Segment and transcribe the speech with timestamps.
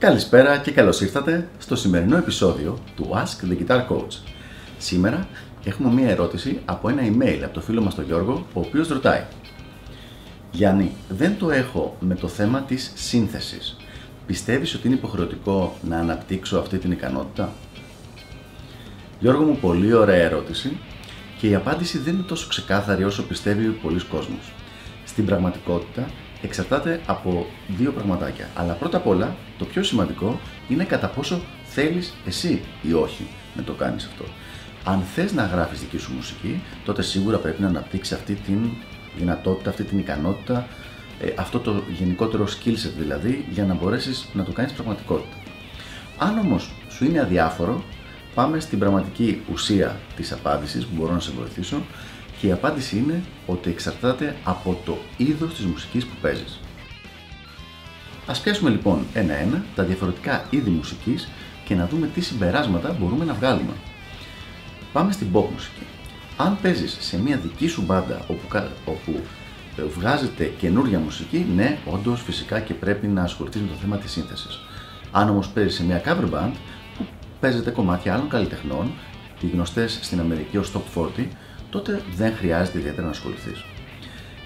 [0.00, 4.18] Καλησπέρα και καλώς ήρθατε στο σημερινό επεισόδιο του Ask the Guitar Coach.
[4.78, 5.28] Σήμερα
[5.64, 9.24] έχουμε μία ερώτηση από ένα email από το φίλο μας τον Γιώργο, ο οποίος ρωτάει
[10.50, 13.76] Γιάννη, δεν το έχω με το θέμα της σύνθεσης.
[14.26, 17.52] Πιστεύεις ότι είναι υποχρεωτικό να αναπτύξω αυτή την ικανότητα;
[19.18, 20.78] Γιώργο μου, πολύ ωραία ερώτηση
[21.38, 24.52] και η απάντηση δεν είναι τόσο ξεκάθαρη όσο πιστεύει πολλοί κόσμος.
[25.04, 26.10] Στην πραγματικότητα
[26.42, 28.48] εξαρτάται από δύο πραγματάκια.
[28.54, 33.26] Αλλά πρώτα απ' όλα, το πιο σημαντικό είναι κατά πόσο θέλεις εσύ ή όχι
[33.56, 34.24] να το κάνεις αυτό.
[34.84, 38.70] Αν θες να γράφεις δική σου μουσική, τότε σίγουρα πρέπει να αναπτύξεις αυτή την
[39.16, 40.66] δυνατότητα, αυτή την ικανότητα,
[41.20, 45.36] ε, αυτό το γενικότερο skill set δηλαδή, για να μπορέσεις να το κάνεις πραγματικότητα.
[46.18, 47.84] Αν όμως σου είναι αδιάφορο,
[48.34, 51.82] πάμε στην πραγματική ουσία της απάντησης που μπορώ να σε βοηθήσω
[52.40, 56.60] και η απάντηση είναι ότι εξαρτάται από το είδος της μουσικής που παίζεις.
[58.26, 61.28] Ας πιάσουμε λοιπόν ένα-ένα τα διαφορετικά είδη μουσικής
[61.64, 63.72] και να δούμε τι συμπεράσματα μπορούμε να βγάλουμε.
[64.92, 65.82] Πάμε στην pop μουσική.
[66.36, 68.40] Αν παίζεις σε μια δική σου μπάντα όπου,
[68.84, 69.20] όπου
[69.76, 74.10] ε, βγάζετε καινούρια μουσική, ναι, όντως φυσικά και πρέπει να ασχοληθείς με το θέμα της
[74.10, 74.60] σύνθεσης.
[75.10, 76.52] Αν όμως παίζεις σε μια cover band
[76.96, 77.04] που
[77.40, 78.92] παίζετε κομμάτια άλλων καλλιτεχνών,
[79.40, 81.28] οι γνωστές στην Αμερική ως Top 40,
[81.70, 83.64] τότε δεν χρειάζεται ιδιαίτερα να ασχοληθείς.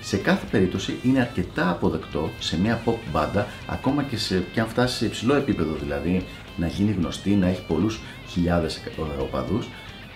[0.00, 4.66] Σε κάθε περίπτωση είναι αρκετά αποδεκτό σε μια pop μπάντα, ακόμα και, σε, και αν
[4.68, 6.24] φτάσει σε υψηλό επίπεδο, δηλαδή
[6.56, 8.82] να γίνει γνωστή, να έχει πολλούς χιλιάδες
[9.20, 9.68] οπαδούς,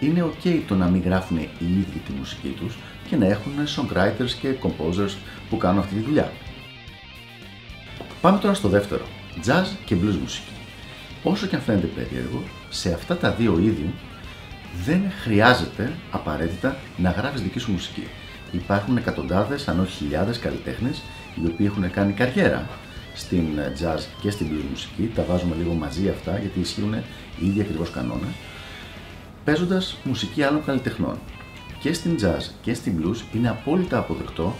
[0.00, 2.78] είναι ok το να μην γράφουν οι ίδιοι τη μουσική τους
[3.08, 5.16] και να έχουν songwriters και composers
[5.50, 6.32] που κάνουν αυτή τη δουλειά.
[8.20, 9.04] Πάμε τώρα στο δεύτερο,
[9.46, 10.52] jazz και blues μουσική.
[11.22, 13.94] Όσο και αν φαίνεται περίεργο, σε αυτά τα δύο είδη
[14.84, 18.06] δεν χρειάζεται απαραίτητα να γράφεις δική σου μουσική.
[18.50, 21.02] Υπάρχουν εκατοντάδες, αν όχι χιλιάδες καλλιτέχνες,
[21.42, 22.68] οι οποίοι έχουν κάνει καριέρα
[23.14, 23.44] στην
[23.80, 26.94] jazz και στην blues μουσική, τα βάζουμε λίγο μαζί αυτά γιατί ισχύουν
[27.40, 28.34] οι ίδιοι ακριβώς κανόνες,
[29.44, 31.18] παίζοντας μουσική άλλων καλλιτεχνών.
[31.80, 34.54] Και στην jazz και στην blues είναι απόλυτα αποδεκτό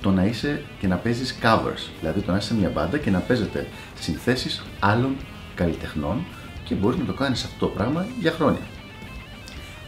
[0.00, 3.10] το να είσαι και να παίζεις covers, δηλαδή το να είσαι σε μια μπάντα και
[3.10, 3.66] να παίζετε
[4.00, 5.16] συνθέσεις άλλων
[5.54, 6.24] καλλιτεχνών
[6.64, 8.60] και μπορείς να το κάνεις αυτό το πράγμα για χρόνια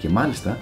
[0.04, 0.58] και μάλιστα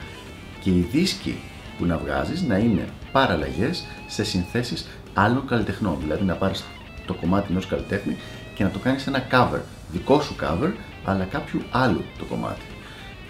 [0.61, 1.39] και οι δίσκοι
[1.79, 5.97] που να βγάζεις να είναι παραλλαγές σε συνθέσεις άλλων καλλιτεχνών.
[6.01, 6.65] Δηλαδή να πάρεις
[7.07, 8.17] το κομμάτι ενός καλλιτέχνη
[8.55, 9.61] και να το κάνεις ένα cover,
[9.93, 10.73] δικό σου cover,
[11.05, 12.63] αλλά κάποιου άλλου το κομμάτι.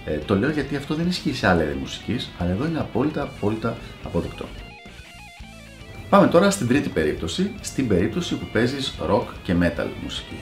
[0.05, 3.23] Ε, το λέω γιατί αυτό δεν ισχύει σε άλλα είδη μουσικής, αλλά εδώ είναι απόλυτα,
[3.23, 4.45] απόλυτα αποδεκτό.
[6.09, 10.39] Πάμε τώρα στην τρίτη περίπτωση, στην περίπτωση που παίζεις rock και metal μουσική.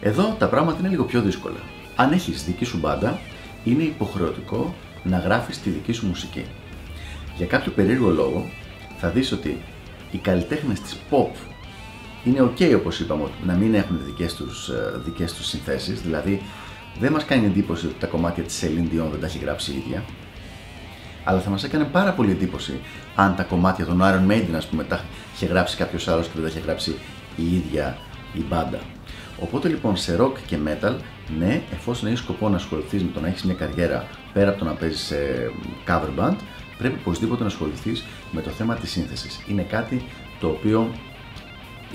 [0.00, 1.60] Εδώ τα πράγματα είναι λίγο πιο δύσκολα.
[1.96, 3.20] Αν έχεις δική σου μπάντα,
[3.64, 6.44] είναι υποχρεωτικό να γράφεις τη δική σου μουσική.
[7.36, 8.50] Για κάποιο περίεργο λόγο
[8.98, 9.62] θα δεις ότι
[10.10, 11.30] οι καλλιτέχνες της pop
[12.24, 16.42] είναι ok όπως είπαμε να μην έχουν δικές τους, ε, δικές τους συνθέσεις, δηλαδή
[17.00, 19.76] δεν μας κάνει εντύπωση ότι τα κομμάτια της Celine Dion δεν τα έχει γράψει η
[19.76, 20.04] ίδια,
[21.24, 22.80] αλλά θα μας έκανε πάρα πολύ εντύπωση
[23.14, 25.04] αν τα κομμάτια των Iron Maiden ας πούμε τα
[25.34, 26.96] είχε γράψει κάποιος άλλος και δεν τα είχε γράψει
[27.36, 27.96] η ίδια
[28.32, 28.78] η μπάντα.
[29.40, 30.94] Οπότε λοιπόν σε rock και metal,
[31.38, 34.64] ναι, εφόσον έχεις σκοπό να ασχοληθείς με το να έχεις μια καριέρα πέρα από το
[34.64, 35.16] να παίζεις σε
[35.86, 36.36] cover band,
[36.78, 39.40] πρέπει οπωσδήποτε να ασχοληθείς με το θέμα της σύνθεσης.
[39.48, 40.04] Είναι κάτι
[40.40, 40.94] το οποίο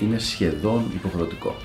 [0.00, 1.56] είναι σχεδόν υποχρεωτικό.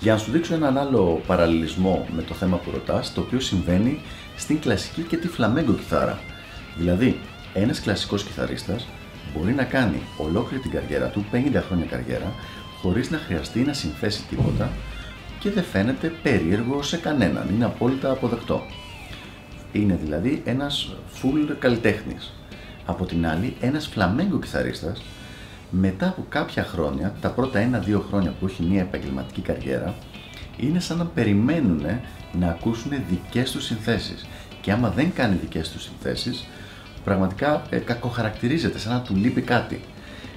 [0.00, 4.00] Για να σου δείξω έναν άλλο παραλληλισμό με το θέμα που ρωτάς, το οποίο συμβαίνει
[4.36, 6.18] στην κλασική και τη φλαμέγκο κιθάρα.
[6.76, 7.20] Δηλαδή,
[7.54, 8.86] ένας κλασικός κιθαρίστας
[9.34, 12.32] μπορεί να κάνει ολόκληρη την καριέρα του, 50 χρόνια καριέρα,
[12.82, 14.70] χωρίς να χρειαστεί να συνθέσει τίποτα
[15.38, 18.62] και δεν φαίνεται περίεργο σε κανέναν, είναι απόλυτα αποδεκτό.
[19.72, 22.32] Είναι δηλαδή ένας full καλλιτέχνης.
[22.86, 25.02] Από την άλλη, ένας φλαμέγκο κιθαρίστας,
[25.70, 29.94] μετά από κάποια χρόνια, τα πρώτα ένα-δύο χρόνια που έχει μια επαγγελματική καριέρα,
[30.56, 31.82] είναι σαν να περιμένουν
[32.32, 34.26] να ακούσουν δικές τους συνθέσεις.
[34.60, 36.44] Και άμα δεν κάνει δικές τους συνθέσεις,
[37.04, 39.80] πραγματικά ε, κακοχαρακτηρίζεται, σαν να του λείπει κάτι.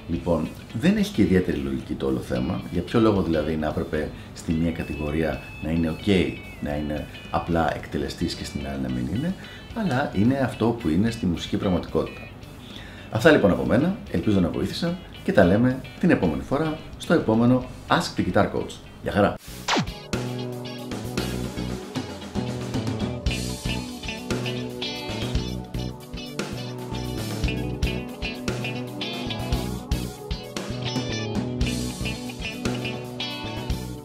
[0.08, 0.48] Λοιπόν,
[0.80, 2.60] δεν έχει και ιδιαίτερη λογική το όλο θέμα.
[2.72, 7.74] Για ποιο λόγο δηλαδή να έπρεπε στη μία κατηγορία να είναι ok, να είναι απλά
[7.74, 9.34] εκτελεστής και στην άλλη να μην είναι,
[9.74, 12.20] αλλά είναι αυτό που είναι στη μουσική πραγματικότητα.
[13.10, 17.64] Αυτά λοιπόν από μένα, ελπίζω να βοήθησα και τα λέμε την επόμενη φορά στο επόμενο
[17.88, 18.72] Ask the Guitar Coach.
[19.02, 19.34] Γεια χαρά!